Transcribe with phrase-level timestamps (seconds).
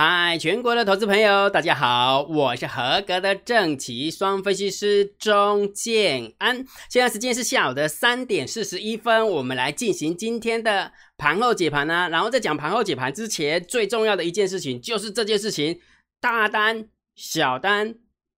[0.00, 6.64] 嗨，全国的投资朋友，大家好，我是合格的正奇双分析师钟建安。
[6.88, 12.08] 现在时间是下午的三点四十一分，我们来进行今天的盘后解盘呢。
[12.12, 15.80] 然后在讲盘后解盘之前，最重要的一件事情就是这件事情：
[16.20, 16.86] 大单、
[17.16, 17.96] 小单、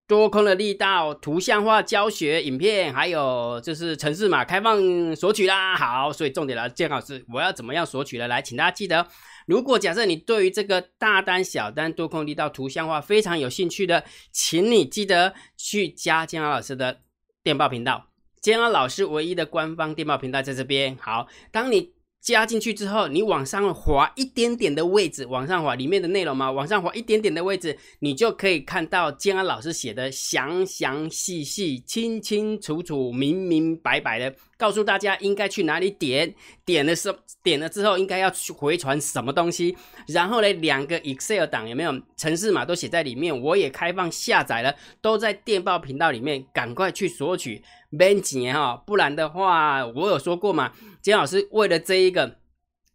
[0.08, 5.76] 多空的力道、图像化教学影片，还有就是城市码开放索取啦。
[5.76, 8.26] 好，所以重点了，建老师，我要怎么样索取的？
[8.28, 9.06] 来，请大家记得。
[9.50, 17.00] 如果假设你对于这个大单、小单、多空力道图像化非常有兴趣的，请你记得去加建安老师的
[17.42, 18.06] 电报频道。
[18.40, 20.96] 建安老师唯一的官方电报频道在这边。
[21.00, 21.92] 好，当你。
[22.20, 39.74] 加进去之后，你往上滑一点点的位置，往上滑里面的内容嘛，往上滑一点点的位置，你就可以看到建安老师写的详详细细、清清楚楚、明明白白的，告诉大家应该去哪里点，点的时点了之后应该要去回传什么东西，
[40.06, 41.90] 然后呢，两个 Excel 档有没有？
[42.18, 47.62] 城市码都写在里面，我也开放下载了，都在电报频道里面，赶快去索取。
[47.92, 50.70] 没钱哈，不然的话，我有说过嘛，
[51.02, 52.36] 金老师为了这一个，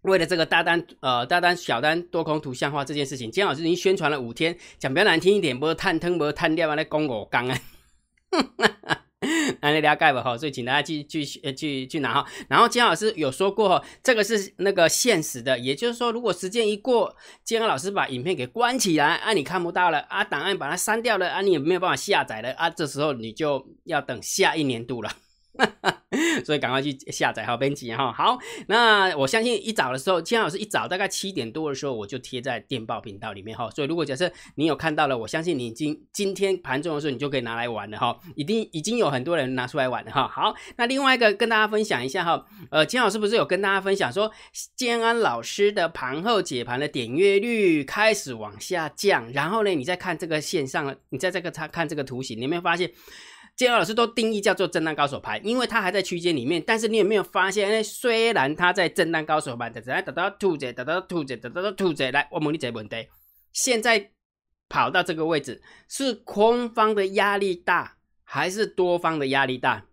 [0.01, 7.57] 为了这个大单呃大单小单多空图像化这件事情，金老师已经宣传了五天，讲比较难听一点，不是探坑不是探掉啊，那公我刚啊。
[9.61, 12.27] 那你了解吧哈，所以请大家去去去去拿哈。
[12.47, 25.09] 然后金老师有说过哈，这个是那个现实的，也就是说，如果时间一过，金老师把影片给关起来啊，你看不到了啊，档案把它删掉了啊，你也没有办法下载了啊，这时候你就要等下一年度了。
[26.45, 28.11] 所以赶快去下载好编辑哈。
[28.11, 33.69] 好，那我相信一早的时候，金老师一早大概七点多的时候，我就贴在电报频道里面哈。
[33.71, 38.17] 所以如果假设你有看到了，我相信你今今天盘中的时候，你就可以拿来玩了哈。
[38.35, 40.27] 一定已经有很多人拿出来玩了哈。
[40.27, 42.45] 好，那另外一个跟大家分享一下哈。
[42.69, 44.31] 呃，金老师不是有跟大家分享说，
[44.75, 52.91] 建安老师的盘后解盘的点阅率开始往下降，然后呢，你再看这个线上，你在这个他看这个图形，你有没有发现？
[53.55, 56.61] 建二老师都定义叫做震荡高手盘，因为它还在区间里面。
[56.65, 57.69] 但是你有没有发现？
[57.69, 62.11] 哎，虽然它在震荡高手盘，但是来得到兔子，得到兔子，得到兔子。
[62.11, 63.07] 来，我问你这个问题：
[63.53, 64.11] 现在
[64.67, 69.85] 跑到这个位置，是空方的压力大，还是多方的压力大？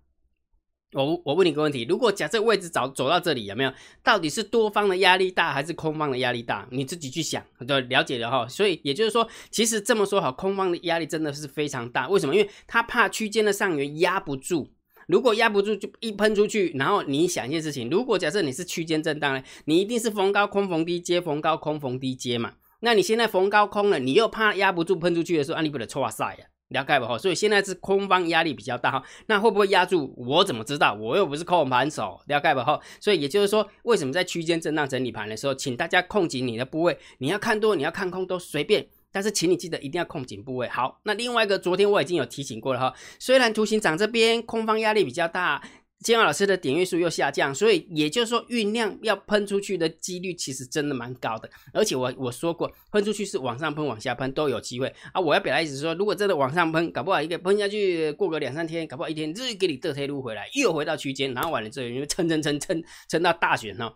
[0.92, 3.72] 我我问你个问题：如果假设位置走走到这里，有没有
[4.02, 6.68] 到底是多方的压力大还是空方的压力大？
[6.70, 8.46] 你自己去想，都了解了哈。
[8.46, 12.08] 所以也就是说，其实这么说好，空方的压力真的是非常大。
[12.08, 12.34] 为什么？
[12.34, 14.68] 因为他怕区间的上缘压不住，
[15.06, 16.72] 如果压不住就一喷出去。
[16.76, 22.52] 然后你想一件事情：如果假设你是区间震荡呢，你一定是逢高空逢低接，逢高空逢低接嘛。
[22.80, 26.46] 那你现在逢高空了，你又怕压不住喷出去的时候，啊，你不得错赛呀？
[26.72, 30.12] 了解不哈，所以现在是空方压力比较大哈，那会不会压住？
[30.16, 30.94] 我怎么知道？
[30.94, 32.80] 我又不是控盘手，了解不哈？
[33.00, 40.68] 所以也就是说，为什么在区间震荡整理盘的时候，请大家控紧你的部位，你要看多，你要看空都随便，但是请你记得一定要控紧部位。
[40.68, 45.62] 好，那另外一个，昨天我已经有提醒过了哈，虽然图形长这边空方压力比较大。
[46.02, 51.48] 金老师的点阅数又下降，所以也就是说酝酿要喷出去的几率其实真的蛮高的。
[51.72, 55.20] 而且我我说过，喷出去是往上喷、往下喷都有机会啊。
[55.20, 63.94] 我要表达意思是说，如果真的往上喷，搞不好一个喷下去，过个两三天，搞不好一天日给你倒退路回来，又回到区间，然后完了之后，因为撑撑撑撑撑到大选哈，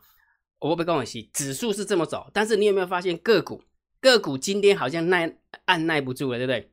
[0.61, 3.63] 我不跟我洗，指数是这么走，但是你有没有发现个股
[4.01, 6.71] 个股今天好像耐按耐不住了，对不对？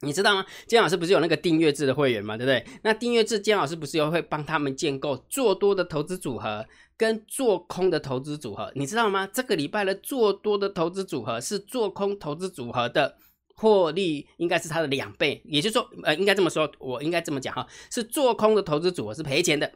[0.00, 0.44] 你知道吗？
[0.66, 2.64] 姜老师不是有那个订阅制的会员嘛，对不对？
[2.82, 6.66] 那订阅制，姜老师不是又会帮他们建构做多的投资组合
[6.98, 8.70] 跟做空的投资组合？
[8.74, 9.26] 你知道吗？
[9.26, 13.16] 这个礼拜的做多的投资组合是做空投资组合的
[13.54, 19.72] 获利应该是它的两倍，也就是说，呃，应该这么说，我应该这么讲哈，是做空的投资组合是赔钱的，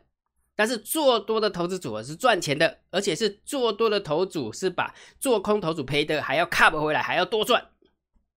[0.55, 7.67] 但是做多的投资组合是赚钱的，而且是做多的投组是把做空投组赔的还要 cover 回来，还要多赚。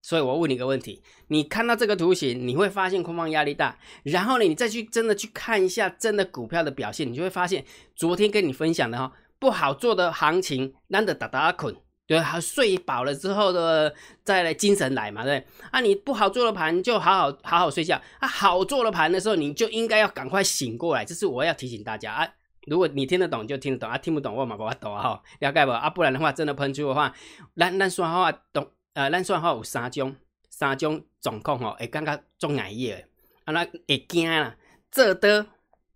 [0.04, 7.64] 所以我问你一个问题：你看到这个图形，你会发现空方压力大，然后呢，你再去真的去看一下真的股票的表现，你就会发现
[7.96, 11.74] 昨天跟你分享的哈，不好做的行情，难得打打捆，
[12.06, 22.28] 对，还睡饱了之后的再来精神来嘛，对啊，你不好做的盘就好好好好睡觉啊，好做的盘的时候你就应该要赶快醒过来，这是我要提醒大家啊。
[22.68, 25.90] 如果你听得懂就听得懂啊，听不懂我嘛不法懂啊哈，了解不啊？
[25.90, 27.14] 不然的话真的喷出的话，
[27.56, 28.68] 咱咱说话懂。
[28.94, 30.16] 呃，咱算好有三种，
[30.50, 33.08] 三种状况吼，会感觉足危险的，
[33.46, 34.56] 啊，那会惊啦，
[34.92, 35.48] 做多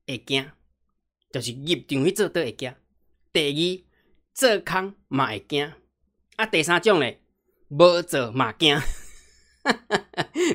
[0.08, 0.50] 会惊，
[1.32, 2.74] 就是入场去做多会惊。
[3.32, 3.62] 第二，
[4.34, 5.72] 做空嘛会惊，
[6.38, 7.22] 啊，第三种咧，
[7.70, 8.80] 无做嘛惊。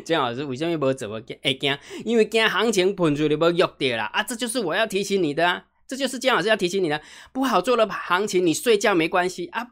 [0.05, 1.39] 姜老师为什么无做惊？
[1.45, 1.79] 会惊？
[2.05, 7.01] 因为惊行情喷出去要弱掉啦，啊，这就是我要提醒你的啊，这就是姜老师要提醒你的，
[7.33, 9.69] 不好做的行情，你睡觉没关系啊。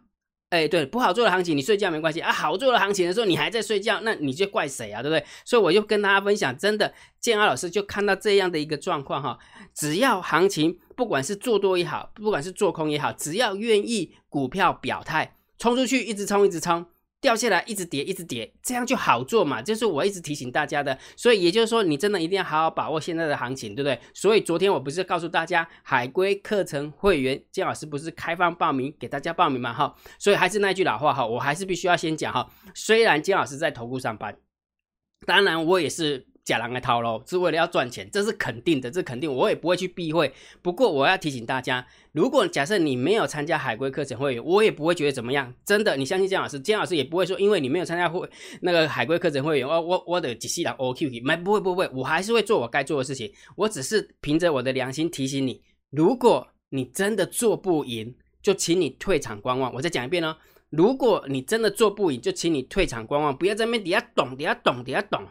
[0.50, 5.24] 哎，对，不好做的行情你睡觉没关系啊，好做的行情的时候你还在睡觉，那你就怪谁啊，对不对？
[5.44, 9.38] 所以我就跟大家分享，真的建安老师就看到这样的一个状况哈，
[9.72, 16.84] 只要行情不管是做多也好，不管是做空也好，只要愿意股票表态冲出去，一直冲一直冲。
[17.20, 19.60] 掉下来一直跌，一直跌，这样就好做嘛？
[19.60, 20.98] 就是我一直提醒大家的。
[21.16, 24.00] 所以也就是说，你真的一定要好好把握现在的行情，对不对？
[24.14, 29.72] 所以昨天我不是告诉大家，海归课程会员金老师不是开放报名给大家报名嘛？
[29.72, 32.50] 哈，所以还是那句老话哈，我还是必须要先讲哈。
[32.74, 34.36] 虽然金老师在投顾上班，
[35.26, 36.29] 当然我也是。
[36.44, 40.32] 假狼来套喽，是为了要赚钱，这是肯定的，这肯定我也不会去避讳。
[40.62, 45.52] 不过我要提醒大家，如果假设你没有参加海归课程会员，我也不会觉得怎么样。
[45.64, 48.28] 真的，你相信姜老师，姜老师也不会说，因为你没有参加会
[48.62, 53.30] 那个海归课程会员，我我我的仔细来 O Q 没不会不会，我还是会做我该做的事情。
[53.54, 58.12] 我只是凭着我的良心提醒你，如果你真的做不赢，
[58.42, 59.72] 就请你退场观望。
[59.74, 60.36] 我再讲一遍哦，
[60.70, 65.22] 如果你真的做不赢，就请你退场观望，不要在那边底下懂底下懂底下懂。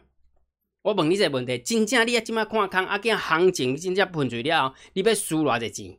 [0.82, 5.98] 我问你一个问题：真正你要今麦看空，啊，见行情真正喷水了，你要输偌济钱？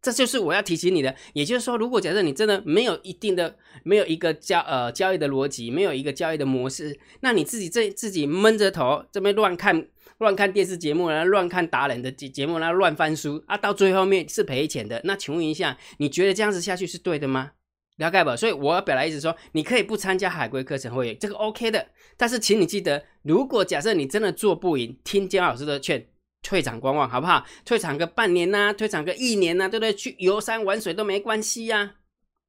[0.00, 1.14] 这就是我要提醒你的。
[1.32, 9.86] 也就是说，如果假设你真的没有一定的、没有一个交呃交易的逻辑，没有一个交易的模式，那你自己这自己闷着头这边乱看
[10.18, 15.00] 乱看电视节目，然后乱看达人的节节目，然后乱翻书啊，到最后面是赔钱的。
[15.04, 17.52] 那请问一下，你觉得这样子下去是对的吗？
[17.96, 21.86] 了解吧，所以我要表达意思说，你可以不参加海归课程会员，这个 OK 的。
[22.16, 26.06] 但是，请你记得，如果假设你真的做不赢，听姜老师的劝，
[26.42, 27.44] 退场观望，好不好？
[27.64, 29.92] 退场个半年呐，退场个一年呐，对不对？
[29.92, 31.96] 去游山玩水都没关系呀，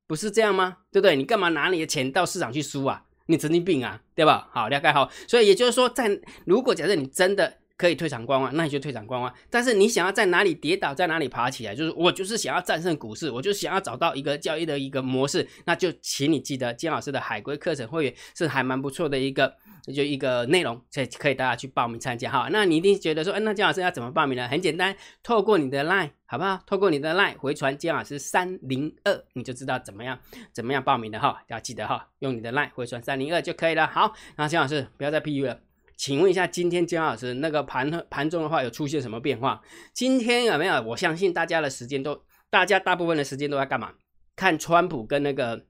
[0.08, 0.78] 不是这样吗？
[0.92, 1.16] 对不对？
[1.16, 3.04] 你干嘛拿你的钱到市场去输啊？
[3.28, 4.50] 你神经病啊，对吧？
[4.52, 5.12] 好，了解好。
[5.28, 7.60] 所以也就是说，在如果假设你真的。
[7.84, 9.34] 可以退场观望，那你就退场观望。
[9.50, 15.46] 但是你想要在哪里跌倒，在哪里爬起来，就是我就是想要战胜股市，我就想要找到一个交易的一个模式。
[15.66, 19.54] 那就请你记得金老师的海归课程会员是还蛮不错的一个，
[19.94, 22.48] 就一个内容，所以可以大家去报名参加哈。
[22.54, 24.48] 那你一定觉得说，哎，那金老师要怎么报名呢？
[24.48, 26.64] 很简单，透过你的 line 好不好？
[26.66, 30.18] 透过你的 line 回传金老师三零二，你就知道怎么样
[30.54, 31.44] 怎么样报名的哈。
[31.50, 33.86] 要记得哈，用你的 line 回传三零二就可以了。
[33.88, 35.60] 好，那金老师不要再 P U 了。
[35.98, 39.62] 请问一下，今天姜老师那个盘盘中的话有出现什么变化？
[39.94, 40.82] 今天有没有？
[40.82, 43.94] 我相信大家的时间都，大家大部分的时间都在干嘛？
[44.36, 45.66] 看川普跟那个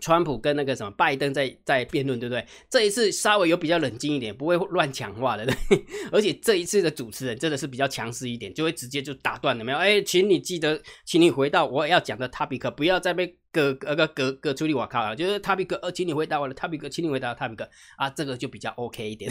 [0.00, 2.46] 川普跟那个什么拜登在在辩论，对不对？
[2.70, 5.54] 这一次稍微有比较冷静一点，不会乱讲话的，对。
[6.10, 9.76] 而且这一次的主持人真的是比较强势一点，就会直接就打断了，没有？
[9.76, 17.68] 哎，请你记得，请你回到我要讲的 topic，不要再被隔呃个隔隔出去我靠了，就是 topic，呃，请你回答我的 topic，请你回答 topic
[17.98, 19.30] 啊，这个就比较 OK 一点。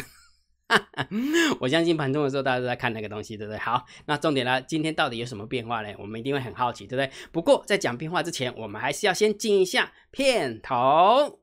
[1.60, 3.57] 我相信盘中的时候，大家都在看那个东西，对不对？
[3.57, 4.62] 好，那重点呢？
[4.62, 5.94] 今天到底有什么变化呢？
[5.98, 7.12] 我们一定会很好奇，对不对？
[7.31, 11.39] 不过在讲变化之前，我们还是要先进一下片头。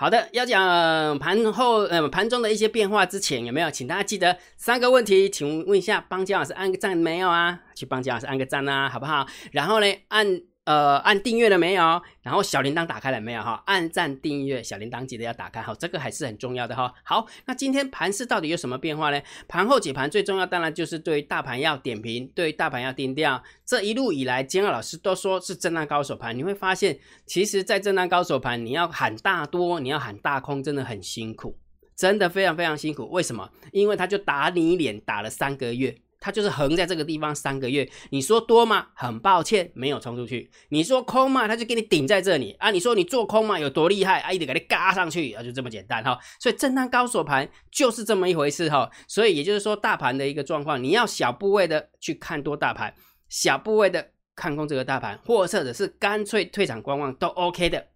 [0.00, 3.68] 好的，要讲盘后呃盘中的一些变化之前，有没有？
[3.68, 7.58] 请大家记得三个问题，请问一下，帮姜老师按个赞没有啊？
[7.74, 9.26] 去帮姜老师按个赞啊，好不好？
[9.50, 10.40] 然后呢，按。
[10.68, 11.82] 呃，按订阅了没有？
[12.20, 13.40] 然后小铃铛打开了没有？
[13.40, 16.92] 哈，按赞订阅，小铃铛记得要打开，好，这个还是很重要的哈。
[17.04, 19.18] 好，那今天盘市到底有什么变化呢？
[19.48, 23.42] 盘后解盘最重要，当然就是对于大盘要点评，对于大盘要定调。
[23.64, 31.56] 这一路以来，金二老师都说是震荡高手盘，你会发现，其实，在震荡高手盘，你要喊大多，你要喊大空，真的很辛苦，
[31.96, 33.08] 真的非常非常辛苦。
[33.08, 33.48] 为什么？
[33.72, 35.96] 因为他就打你脸，打了三个月。
[36.20, 38.88] 它就是横在这个地方三个月，你说多吗？
[38.94, 40.50] 很抱歉，没有冲出去。
[40.70, 41.46] 你说空吗？
[41.46, 42.70] 它就给你顶在这里啊。
[42.70, 43.58] 你说你做空吗？
[43.58, 44.32] 有多厉害啊？
[44.32, 46.18] 一直给你嘎上去啊，就这么简单哈。
[46.40, 48.90] 所以震荡高手盘就是这么一回事哈。
[49.06, 52.92] 所以也就是说，大盘的一个状况，你要小部位的去看多大盘，
[53.28, 57.86] 小部位的看空这个大盘，或者是干脆退场观望都 OK 的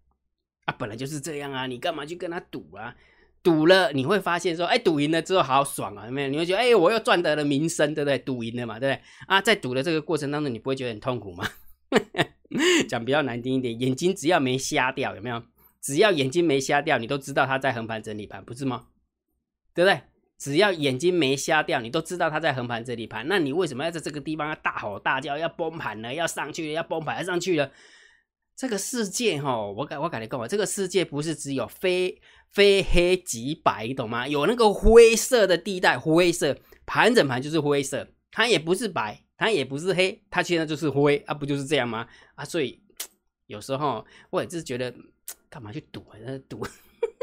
[0.66, 0.74] 啊。
[0.78, 2.94] 本来就是这样啊，你干嘛去跟他赌啊？
[3.42, 6.28] 赌了你会发现说，哎，赌赢了之后好爽啊，有没有？
[6.28, 8.18] 你会觉得，哎，我又赚得了名声，对不对？
[8.18, 9.02] 赌赢了嘛，对不对？
[9.26, 11.48] 啊，在赌的这个过程当中，你不会觉得很痛苦吗？
[12.88, 15.42] 讲比较难听一点，眼睛只要没瞎掉，有没有？
[15.80, 18.86] 只要眼睛没瞎掉，你都知道他在横盘整理盘，不是吗？
[19.74, 20.00] 对不对？
[20.38, 27.70] 只要眼睛没瞎掉，你都知道他在横盘整理盘，那你为什么要在这个地方要大吼大叫，要崩盘了，要上去，要崩盘要上去了？
[28.56, 32.20] 这个世界哈，我感我感觉跟我这个世界不是只有非。
[32.52, 34.28] 非黑即白，懂吗？
[34.28, 42.06] 有那个灰色的地带，灰色盘整盘就是灰色，它也不是白，它也不是黑，它现在就是灰啊，不就是这样吗？
[42.34, 42.78] 啊，所以
[43.46, 44.94] 有时候我也是觉得，
[45.48, 46.18] 干嘛去赌啊？
[46.22, 46.62] 那赌，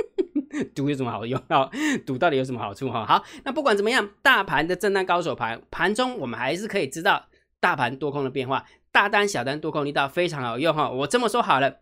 [0.73, 1.39] 赌有什么好用？
[1.49, 1.69] 哦，
[2.07, 2.89] 赌到底有什么好处？
[2.89, 7.27] 哈，好，那不管怎么样，大盘的震荡高手盘盘中，我们还是可以知道
[7.59, 10.89] 大盘多空的变化，大单小单多空力道非常好用哈。
[10.89, 11.81] 我这么说好了。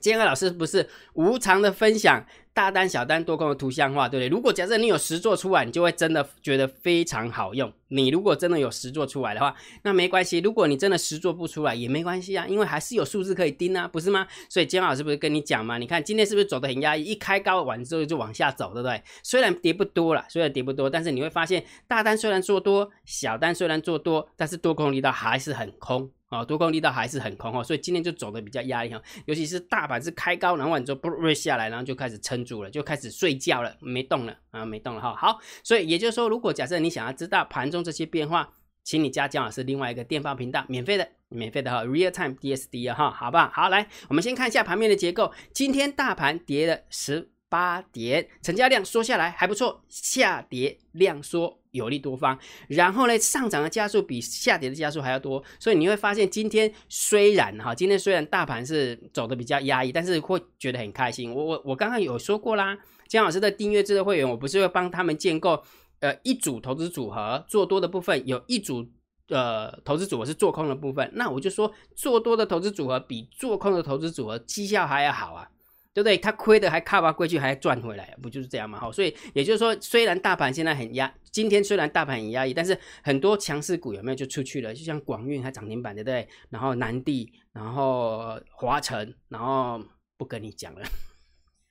[0.00, 4.28] 今天老师不是无偿的分享大单、小单、多空的图像化，对不对？
[4.28, 7.72] 如果假设你有实做出来，你就会真的觉得非常好用。
[7.88, 10.38] 你如果真的有实做出来的话，那没关系。
[10.38, 14.26] 如果你真的实做不出来也没关系啊，因为还是有数字可以盯啊，不是吗？
[14.48, 15.78] 所以今天老师不是跟你讲嘛？
[15.78, 17.02] 你看今天是不是走的很压抑？
[17.04, 19.02] 一开高完之后就往下走，对不对？
[19.22, 26.10] 虽然跌不多了，虽然跌不多，但是你会发现大单虽然做多，小单虽然做多，但是多空力道还是很空。
[26.28, 35.14] 啊，多空力道还是很空哦，所以今天就走的比较压抑哈，尤其是大盘是开高，然后完之后不锐下来，然后就开始撑住了，就开始睡觉了，没动了啊，没动了哈。
[35.14, 38.52] 好，所以也就是说，如果假设你想要知道盘中这些变化，
[38.84, 43.48] 请你加姜老师另外一个电报频道，免费的，免费的哈，Real Time DSD 哈，好不好？
[43.52, 51.61] 好，来，我们先看一下盘面的结构，今天大盘跌了十八点，成交量缩下来还不错，下跌量缩。
[51.72, 52.38] 有利多方，
[52.68, 61.34] 然后呢，上涨的加速比下跌的加速还要多，所以你会发现今天虽然哈，今天虽然大盘是走的比较压抑，但是会觉得很开心。
[61.34, 65.62] 我我我刚刚有说过啦，姜老师的订阅制的会员，我不是会帮他们建构
[66.00, 68.86] 呃一组投资组合，做多的部分有一组
[69.28, 75.48] 呃投资组合是做空的部分，那我就说做多的投资组合比做空的投资组合绩效还要好啊。
[75.94, 76.16] 对不对？
[76.16, 78.78] 他亏的还卡吧，过去还赚回来，不就是这样嘛？
[78.78, 84.72] 好，所以也就是说，虽然大盘现在很压，今天虽然大盘很压抑，但是很多强势股有没有就出去了？
[84.72, 86.26] 就像广运还涨停板，对不对？
[86.48, 89.82] 然后南地，然后华晨，然后
[90.16, 90.82] 不跟你讲了，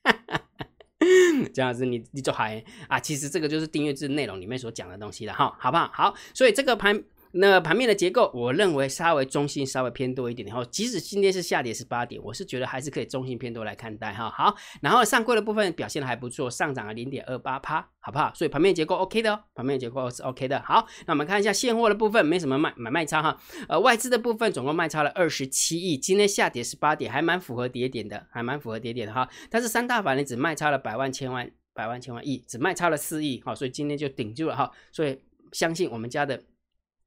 [1.53, 2.99] 这样子你你就还啊？
[2.99, 5.89] 其实这个就是订阅制内容里面所讲的东西了哈，好不好？
[5.93, 7.03] 好，所以这个盘。
[7.33, 10.47] 那盘面的结构，我认为稍微中性，稍微偏多一点。
[10.47, 14.29] 然后，即使今天是下跌十八点，我是觉得还是可以中性偏多来看待哈。
[14.29, 18.31] 好，然后上柜的部分表现的还不错，上涨了零点二八趴，好不好？
[18.35, 20.61] 所以盘面结构 OK 的哦，盘面结构是 OK 的。
[20.61, 23.37] 好，那我们看一下现货的部分，没什么卖买卖差哈。
[23.69, 29.29] 呃，外资的部分总共卖超了二十七亿，今天下跌十八点，还蛮符合跌点的，还蛮符合跌点的哈。
[29.49, 34.69] 但是三大法人只卖超了百万千万百万千万亿，只卖超了四亿，好，所以今天就顶住了哈。
[34.91, 35.17] 所以
[35.53, 36.43] 相信我们家的。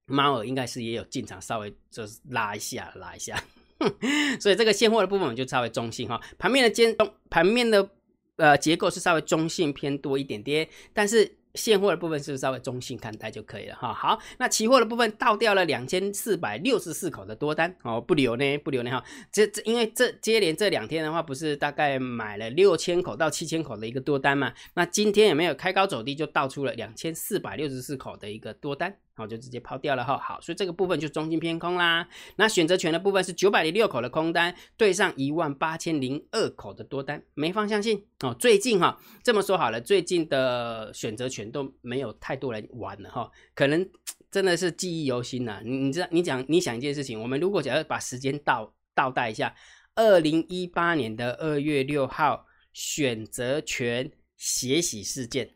[0.06, 3.42] 猫耳应该是也有进场，稍微就是拉一下，拉一下，
[4.40, 6.20] 所以这个现货的部分我们就稍微中性哈。
[6.38, 7.88] 盘面的间动，盘面的
[8.36, 11.36] 呃结构是稍微中性偏多一点点，但是。
[11.54, 13.94] 现货的部分是稍微中性看待就可以了哈。
[13.94, 19.04] 好，那期货的部分倒掉了两千四百六十四口的多单哦，不留呢，不留呢哈。
[19.30, 24.52] 这这因为这接连这两天的话，不是大概买了六千口到七千口的一个多单嘛？
[24.74, 30.18] 那今天也没有开高走低，就倒出了两千四百六十四口的一个多单，好，就直接抛掉了哈。
[30.18, 32.06] 好，所以这个部分就中性偏空啦。
[32.36, 38.34] 那选择权的部分是九百零六口的空单对上一万八千零二口的多单，没方向性哦。
[38.34, 41.44] 最近哈，这么说好了，最近的选择权。
[41.54, 43.88] 都没有太多人玩了哈，可能
[44.28, 45.60] 真的是记忆犹新呐。
[45.64, 49.54] 你你知道，你讲你想一件事情，我们如果假如把时间倒倒带一下，
[49.94, 55.54] 二零一八年的二月六号选择权血洗事件，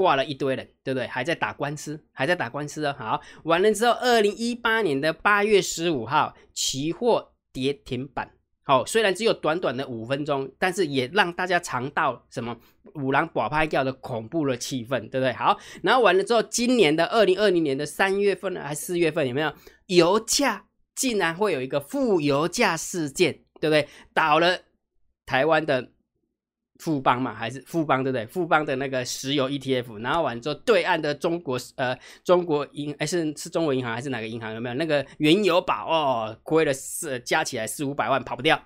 [0.00, 1.06] 挂了一堆人，对不对？
[1.06, 2.96] 还在打官司，还在打官司哦。
[2.98, 8.30] 好，完了之后，二零一八年的八月十五号期货跌停板。
[8.62, 12.56] 好，虽然只有短短的五分钟，但是也让大家尝到什么
[12.94, 15.34] 五郎寡拍掉的恐怖的气氛，对不对？
[15.34, 19.52] 好，然后完了之后，今年的二零二零年的三月份还是四月份，有没有
[19.88, 20.64] 油价
[20.94, 23.86] 竟然会有一个负油价事件，对不对？
[24.14, 24.60] 倒了
[25.26, 25.90] 台湾的。
[26.80, 28.26] 富邦嘛，还是富邦对不对？
[28.26, 31.94] 富邦的那个石油 ETF，然后完之后，对岸的中国呃
[32.24, 38.58] 中国银还是是中国银行还是哪个银行有没有那个原油宝哦，亏了四加起来四五百万跑不掉，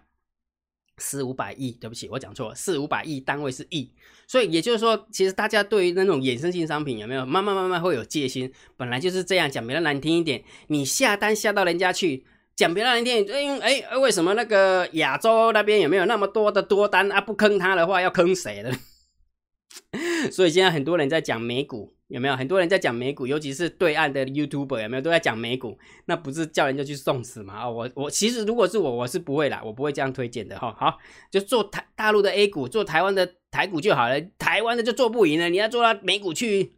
[0.99, 3.90] 四五百亿，对不起，我讲错了，四五百亿单位是亿，
[4.28, 12.25] 所以也就是说，其实大家对于那种衍生性商品有没有慢慢慢慢会有戒心，本来就是这样讲，比较难听一点，你下单下到人家去。
[12.56, 17.20] 讲别人一听，因为哎，为什么那个亚洲那边有没有那么多的多单啊？
[17.20, 18.70] 不坑他的话，要坑谁呢？
[20.30, 22.37] 所以现在很多人在讲美股，有没有？
[22.37, 25.76] 很多人在讲美股，尤其是对岸的 YouTuber 有没有都在讲美股？
[26.06, 27.54] 那不是叫人家去送死吗？
[27.54, 30.73] 啊，我我其实如果是我，我是不会啦，我不会这样推荐的哈。
[30.78, 30.99] 好，
[31.32, 36.75] 就做台大陆的 A 股，做台湾的台股就好了，台湾的就做不赢了，你要做到美股去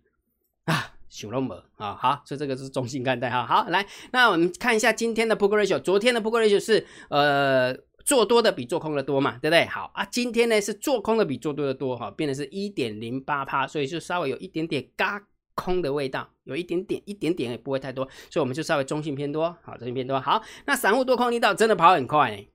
[0.65, 0.96] 啊？
[1.09, 3.47] 小龙门啊，好，所以这个是中性看待哈。
[3.47, 9.65] 好，来，那我们看一下今天的 Poker Ratio，昨天的 Poker Ratio 是呃做多的比做空的多嘛，对不对？
[9.67, 15.23] 好啊，今天呢是做空的比做多的多哈，变的是一点零八趴，所以就稍微有一点点嘎
[15.55, 20.21] 空的味道，有一点点，一点点也不会太多，所以我们就稍微中性偏多，好，中性偏多。
[20.21, 22.47] 好，那散户多空力道真的跑很快，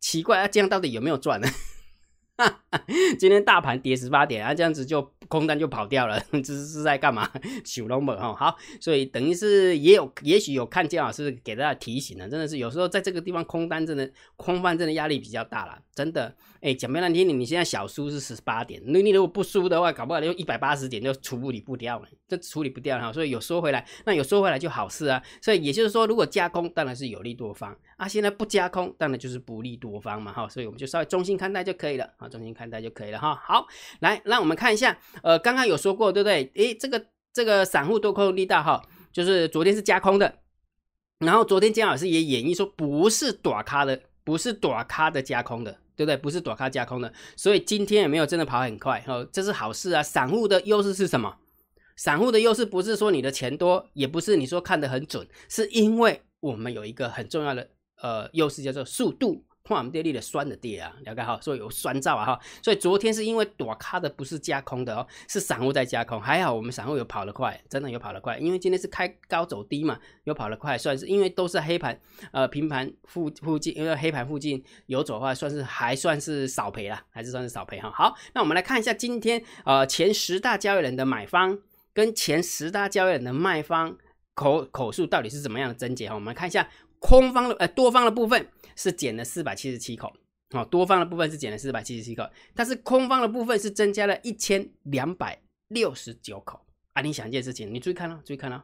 [0.00, 1.48] 奇怪啊，这样到底有没有赚呢？
[3.18, 7.30] 今天大盘跌十八点啊，这样子就空单就跑掉了，这 是在干嘛？
[7.64, 16.34] 小龙门哈，好，所以等于是也有，也许有看见老师给大家提醒了，真的是有时候在这个地方空单真的空翻真的压力比较大了，真的。
[16.60, 25.22] 哎，讲没难听，你你现在小输是十八点，那你如果不输的话，搞不好就一百八十点就处理不掉了，这处理不掉哈，所以有收回来，那有收回来就好事啊。
[25.40, 33.34] 所以也就是说，如果加空，当然是有利多方啊，现在不加空，当然就是不利多方嘛哈，所以我们就稍微中心看待就可以了啊，中心看待就可以了哈。
[33.42, 33.66] 好，
[34.00, 36.50] 来让我们看一下，呃，刚刚有说过对不对？
[36.54, 40.34] 诶，这个这个散户多空力道哈，就是昨天是加空的，
[41.18, 45.78] 然后昨天姜老师也演绎说不是短咖的，不是短咖的加空的。
[45.96, 46.16] 对不对？
[46.16, 50.02] 不是躲咖加空的，所以今天也没有真的跑很快哦，这是好事啊。
[50.02, 51.36] 散户的优势是什么？
[51.94, 57.68] 散户的优势不是说你的钱多，也不是你说看得很准，是因为我们有一个很重要的
[58.00, 59.44] 呃优势，叫做速度。
[59.62, 72.00] 矿跌力的酸的跌啊，了解哈，所以有酸造啊哈，所以昨天是因为躲咖的不是加空的哦，是散户在加空，还好我们散户有跑得快，真的有跑得快，因为今天是开高走低嘛，有跑得快，算是因为都是黑盘，
[72.32, 77.90] 呃平盘附附近，因为黑盘附近有走的话，算是还算是少赔了，还是算是少赔哈。
[77.90, 81.58] 好，那我们来看一下今天呃前十大交易人的买方
[81.92, 83.96] 跟前十大交易人的卖方
[84.34, 86.68] 口口数到底是怎么样的增减哈，我们看一下
[87.00, 88.46] 空方的呃多方的部分。
[88.76, 90.10] 是减了四百七十七口，
[90.52, 95.38] 好，多方的部分是减了四百七十七口，但是空方的部分是增加了一千两百
[95.68, 96.58] 六十九口
[96.94, 97.02] 啊！
[97.02, 98.62] 你想一件事情，你注意看哦，注意看哦，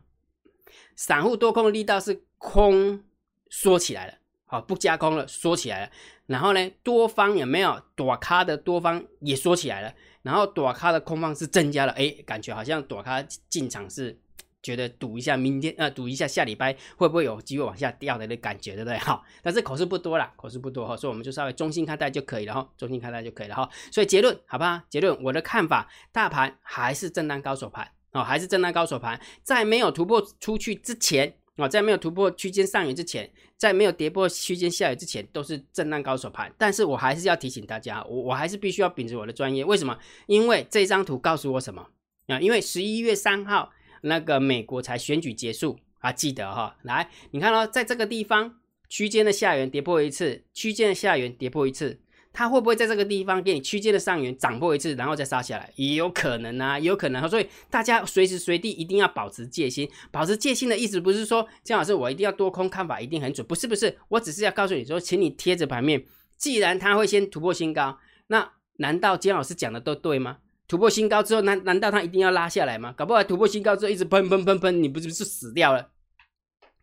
[0.95, 3.05] 散户多空的力道是空
[3.51, 4.15] 缩起来了，
[4.47, 5.93] 好，不加空了，缩起来了，
[6.25, 14.19] 然后呢，多方有没有躲咖的多方也缩起来了，然后躲咖的空方是增加了，哎，感觉好像躲咖进场是。
[14.63, 18.99] 觉得赌一下明天，呃，赌一下下礼拜会不会有机会往下掉的那感觉，对不对？
[19.05, 23.69] 哈，但是口数不多了，口数不多哈，所以我们就稍微中心看待就可以了哈，中心看待就可以了哈。
[23.93, 24.85] 所以结论，好吧？
[24.91, 36.53] 结论，我的看法，大盘还是震荡高手盘哦，还是震荡高手盘，在没有突破出去之前啊，在没有突破区间上缘之前，在没有跌破区间下缘之前，都是震荡高手盘。
[36.59, 39.97] 但是我还是要提醒大家，我我还是必须要秉持我的专业，为什么？
[40.27, 41.87] 因为这张图告诉我什么
[42.27, 42.41] 啊？
[42.41, 43.71] 因为十一月三号。
[44.07, 48.57] 那个美国才选举结束啊，记得哈，来，你看哦，在这个地方
[48.89, 52.01] 区间的下缘跌破一次，区间的下缘跌破一次，
[52.33, 55.73] 它会不会在这个地方给你区间的上缘涨破一次，然后再杀下来？
[55.77, 57.29] 也有可能啊，有可能。
[57.29, 59.89] 所以大家随时随地一定要保持戒心。
[60.11, 66.05] 保持戒心的意思不是说姜老师我一定要多空看法一定很准，不是不是，我只是要告诉你说，请你贴着盘面，
[66.37, 70.39] 既然它会先突破新高，那难道姜老师讲的都对吗？
[70.69, 72.93] 突破新高之后，难难道它一定要拉下来吗？
[72.97, 75.91] 搞不好突破新高之后一直喷喷喷喷，你不是是死掉了，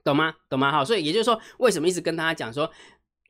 [0.04, 0.34] 懂吗？
[0.50, 0.72] 懂吗？
[0.72, 2.72] 好，所以也就是说，为什么一直跟大家讲说，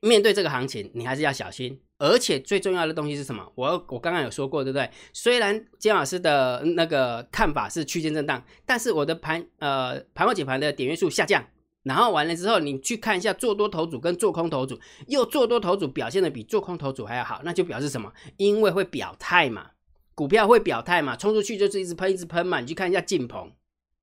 [0.00, 1.80] 面对这个行情，你还是要小心。
[1.98, 3.50] 而且最重要的东西是什么？
[3.54, 4.90] 我我刚刚有说过，对不对？
[5.12, 11.42] 虽然姜老师的那个看法是区间震荡，但是我的盘呃盘后解盘的点位数下降，
[11.84, 18.12] 然后完了之后，你去看一下做多头组跟做空头组，又做多头组表现的比做空头组还要好，那就表示什么？
[18.36, 19.70] 因为会表态嘛。
[20.14, 21.16] 股票会表态嘛？
[21.16, 22.60] 冲出去就是一直喷，一直喷嘛。
[22.60, 23.52] 你去看一下晋鹏，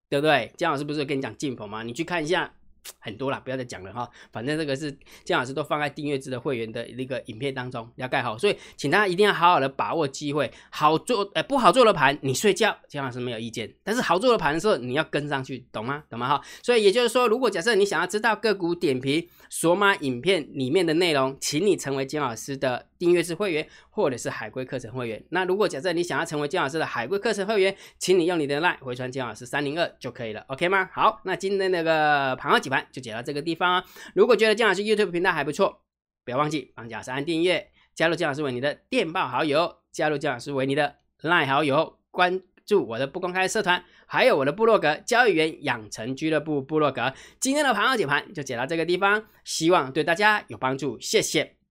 [0.09, 0.51] 对不对？
[0.57, 1.83] 姜老师不是跟你讲晋鹏吗？
[1.83, 2.53] 你去看一下。
[2.97, 4.09] 很多了，不要再讲了哈。
[4.31, 4.91] 反正这个是
[5.23, 8.35] 姜老师都放在订阅制的会员的那个影片当中，要盖好。
[8.35, 13.71] 所以，请大家一定要好好的把握机会，好做呃不好做的盘，你睡觉，姜老师没有意见。
[13.83, 16.03] 但是好做的盘的时候，你要跟上去，懂吗？
[16.09, 16.27] 懂吗？
[16.27, 16.41] 哈。
[16.63, 25.25] 所以也就是说，如果假设你想要知道个股点评索马影片里面的内容，请你成为姜老师的订阅制会员或者是海龟课程会员。
[25.29, 30.87] 那如果假设你想要成为姜老师的海龟课程会员，请你用你的 line 回传姜老师三零二就可以了，OK 吗？
[30.93, 33.83] 好，那今天那个盘后几盘就解到这个地方啊！
[34.13, 35.81] 如果觉得姜老师 YouTube 频道还不错，
[36.23, 47.11] 不要忘记帮姜老师按订阅，加入姜老师为你的电报好友，加入姜老师为你的 LINE 好友，关注我的不公开社团，还有我的部落格交易员养成俱乐部部落格。
[47.39, 51.55] 今天的盘后解盘就解到这个地方，希望对大家有帮助，谢谢，